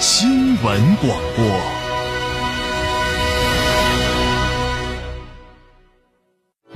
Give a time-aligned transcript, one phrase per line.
[0.00, 1.44] 新闻广播。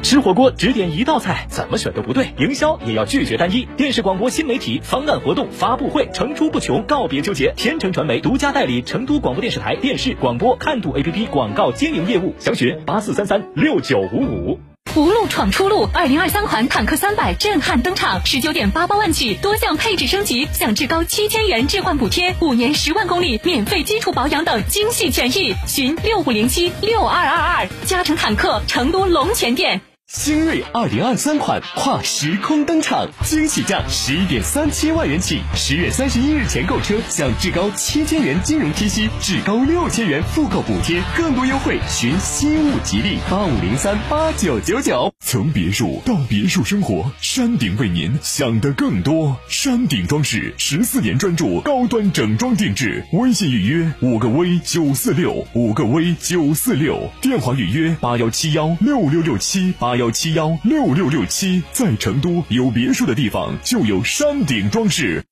[0.03, 2.35] 吃火锅只点一道菜，怎么选都不对。
[2.39, 3.65] 营销也要拒绝单一。
[3.77, 7.53] 电视广播新媒体方案活动发布会层出不穷，告别纠结。
[7.57, 14.59] 天成传媒独家代理成都广播电视台电视广播看度 APP 广告经营业务，详询八四三三六九五五。
[14.92, 25.55] 福路闯出路，二零二三款坦克三百震撼登场，十九点八八万起，多项配置升级，享至高七千元置换补贴，五年十万公里免费基础保养等精细权益。
[25.67, 29.92] 寻六五零七六二二二，加成坦克成都龙泉店。
[30.14, 45.10] 新锐二零二三款跨时空登场，惊喜价十一点三七万元起，十月三十一日前购车享至高七千元金融贴息，至高六千元复购补贴，更多优惠寻新物吉利八五零三八九九九。
[45.20, 49.34] 从别墅到别墅生活，山顶为您想的更多。
[49.48, 60.02] 山顶装饰十四年专注高端整装定制，微信预约五个 V 九四六五个 V 九四六，电话预约八幺七幺六六六七八幺。
[60.03, 65.25] 幺七幺六六六七，在成都有别墅的地方就有山顶装饰。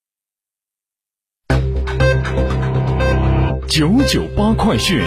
[3.68, 5.02] 九九八快讯。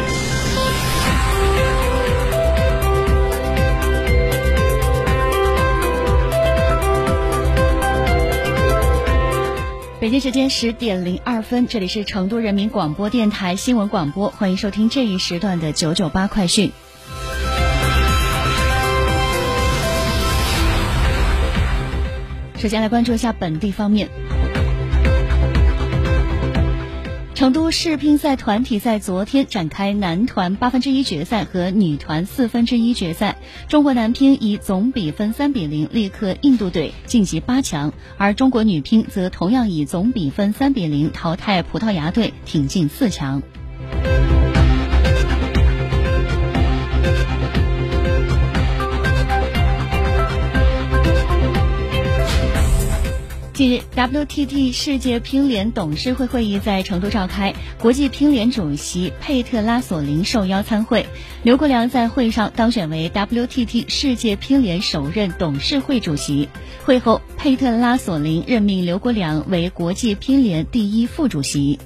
[10.01, 16.73] 北京时间十点零二分，这里是成都人民广播电台新闻广播，欢迎收听这一时段的九九八快讯。
[22.63, 24.07] 首先来关注一下本地方面。
[27.35, 33.35] 成都世乒赛团体赛昨天展开男团八分之一决赛和女团四分之一决赛，
[33.67, 43.43] 中国男乒以总比分三比零力克印度队晋级八强，而中国女乒则同样以总比分三比零淘汰葡萄牙队挺进四强。
[53.53, 61.05] 近日，WTT 世界乒联董事会会议在成都召开，国际乒联主席佩特拉索林受邀参会。
[61.43, 66.49] 刘国梁在会上当选为 WTT 世界乒联首任董事会主席。
[66.83, 71.79] 会后，佩特拉索林任命刘国梁为国际乒联第一副主席。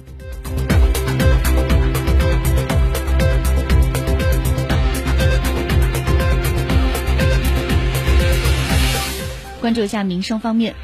[9.60, 10.74] 关注一下民生方面。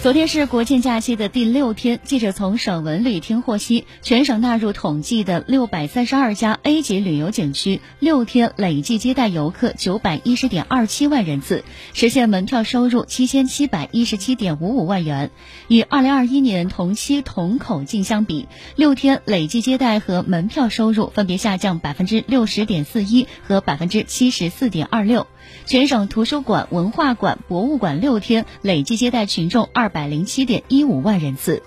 [0.00, 11.64] 昨天是国庆假期的第六天，记者从省文旅厅获悉，全省纳入统计的六百三十二家 A 级旅游景区，六天累计接待游客九百一十点二七万人次，
[11.94, 15.32] 实现门票收入七千七百一十七点五五万元。
[15.66, 25.26] 与二零二一年同期同口径相比，六天累计接待和门票收入分别下降百分之六十点四一和百分之七十四点二六。
[25.66, 31.62] 全省图书馆、文化馆、博物馆六天累计接待群众二百零七点一五万人次。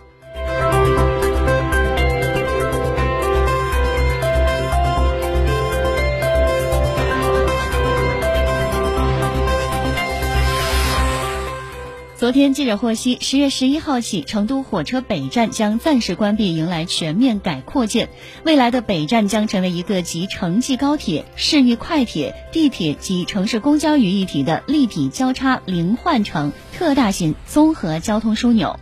[12.31, 18.09] 天，记者获悉，十月十一号起，成都火车北站将暂时关闭，迎来全面改扩建。
[18.43, 28.79] 未来的北站将成为一个集城际高铁、市域快铁、地铁及城市公交于一体的立体交叉零换乘特大型综合交通枢纽。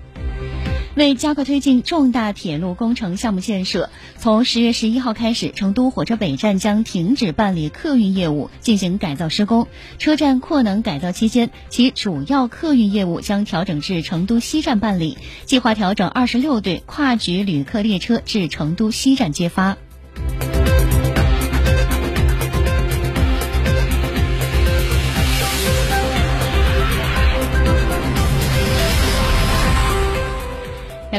[1.00, 9.66] 为加快推进重大铁路工程项目建设，从十月十一号开始，成都火车北站将停止办理客运业务，进行改造施工。
[9.98, 19.78] 车站扩能改造期间，其主要客运业务将调整至成都西站办理，计划调整二十六对跨局旅客列车至成都西站接发。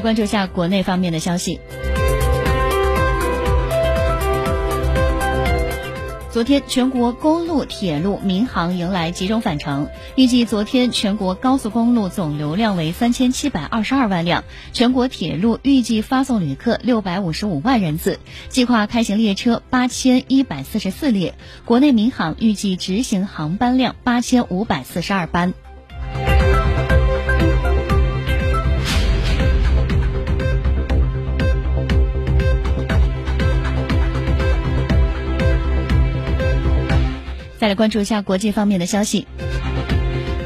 [0.01, 1.61] 关注一下国内方面的消息。
[6.33, 9.89] 昨天，全国公路、铁路、民航迎来集中返程。
[10.15, 21.35] 预计昨天全国高速公路总流量为三千七百二十二万辆，全国铁路预计发送旅客六百五十五万人次，计划开行列车八千一百四十四列。
[21.65, 25.53] 国内民航预计执行航班量八千五百四十二班。
[37.61, 39.27] 再来关注一下国际方面的消息。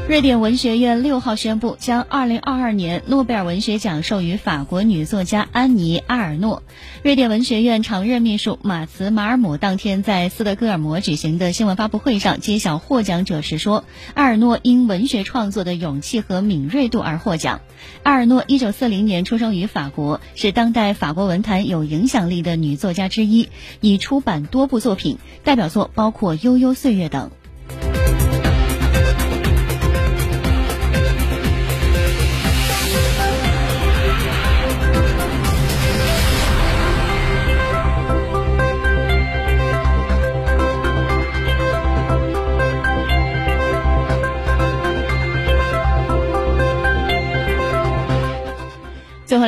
[0.07, 6.61] 瑞典文学院六号宣布，将二零二二年诺贝尔文学奖授予法国女作家安妮·阿尔诺。
[7.01, 17.61] 瑞典文学院常任秘书马茨·马尔姆当天在斯德哥尔摩举行的新闻发布会上揭晓获奖者时说：“阿尔诺因文学创作的勇气和敏锐度而获奖。”
[18.03, 23.49] 阿尔诺一九四零年出生于法国，是当代法国文坛有影响力的女作家之一，
[23.81, 27.31] 已出版多部作品，代表作包括《悠悠岁月》等。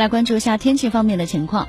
[0.10, 1.68] 关注一下天气方面的情况。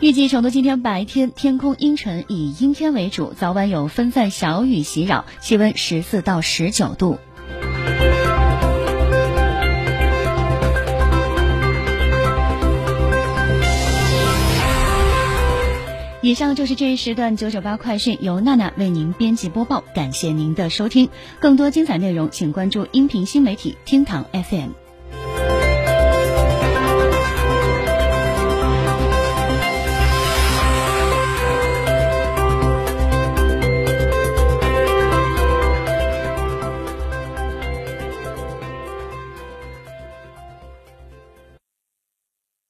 [0.00, 7.18] 预计成都今天白天天空阴沉，以阴天为主，早晚有分散小雨袭扰，气温十四到十九度。
[16.20, 21.08] 以上就是这一时段九九八快讯，由娜娜为您编辑播报，感谢您的收听。
[21.40, 24.77] 更多精彩内容，请关注音频新媒体厅堂 FM。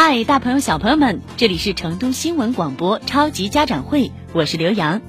[0.00, 5.02] 嗨，大朋友小朋友们，这里是成都新闻广播超级家长会，我是刘洋，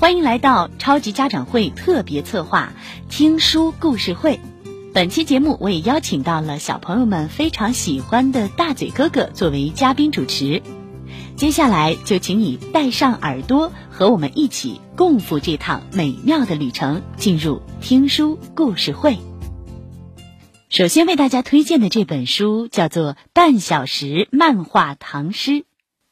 [0.00, 2.72] 欢迎来到超级家长会特别策划
[3.08, 4.40] 听书故事会。
[4.92, 10.60] 本期节目我也邀请到了小朋友们非常喜欢的大嘴哥哥作为嘉宾主持，
[11.36, 19.16] 接下来就请你带上耳朵，和我们一起共赴这趟美妙的旅程，进入听书故事会。
[20.72, 25.50] 首先为大家推荐的这本书叫做《半小时漫画唐诗》。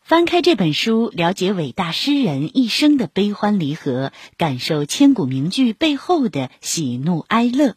[0.03, 7.77] 翻开这本书，了解伟大诗人一生的悲欢离合，感受千古名句背后的喜怒哀乐。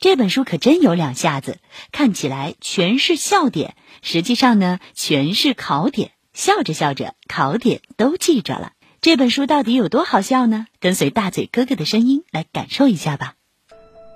[0.00, 1.60] 这本书可真有两下子，
[1.92, 6.10] 看起来全是笑点，实际上呢全是考点。
[6.32, 8.72] 笑着笑着，考点都记着了。
[9.00, 10.66] 这本书到底有多好笑呢？
[10.80, 13.34] 跟随大嘴哥哥的声音来感受一下吧。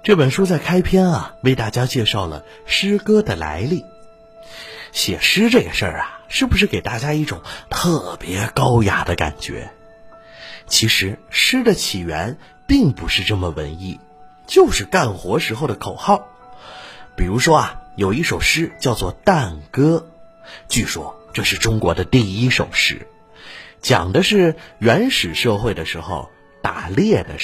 [0.02, 3.86] 这本书在开篇啊，为大家介绍了诗歌的来历。
[4.90, 9.70] 写诗这个事儿啊，是不是给大家一种特别高雅的感觉？
[10.66, 12.36] 其实诗的起源
[12.66, 14.00] 并不是这么文艺，
[14.48, 16.26] 就是干活时候的口号。
[17.14, 20.04] 比如说啊，有一首诗叫做《旦歌》，
[20.68, 23.06] 据说这是中国的第一首诗，
[23.80, 26.28] 讲的是原始社会的时候
[26.60, 27.38] 打猎的。